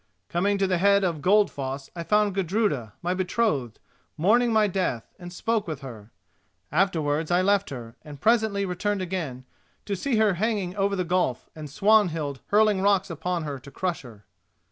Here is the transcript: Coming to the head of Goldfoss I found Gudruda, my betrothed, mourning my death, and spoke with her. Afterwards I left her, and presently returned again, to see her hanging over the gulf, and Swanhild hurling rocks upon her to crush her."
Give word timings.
Coming 0.29 0.57
to 0.57 0.65
the 0.65 0.79
head 0.79 1.03
of 1.03 1.21
Goldfoss 1.21 1.91
I 1.95 2.01
found 2.01 2.33
Gudruda, 2.33 2.93
my 3.03 3.13
betrothed, 3.13 3.77
mourning 4.17 4.51
my 4.51 4.65
death, 4.65 5.13
and 5.19 5.31
spoke 5.31 5.67
with 5.67 5.81
her. 5.81 6.11
Afterwards 6.71 7.29
I 7.29 7.43
left 7.43 7.69
her, 7.69 7.95
and 8.01 8.19
presently 8.19 8.65
returned 8.65 9.03
again, 9.03 9.45
to 9.85 9.95
see 9.95 10.15
her 10.15 10.33
hanging 10.33 10.75
over 10.75 10.95
the 10.95 11.03
gulf, 11.03 11.51
and 11.55 11.69
Swanhild 11.69 12.39
hurling 12.47 12.81
rocks 12.81 13.11
upon 13.11 13.43
her 13.43 13.59
to 13.59 13.69
crush 13.69 14.01
her." 14.01 14.25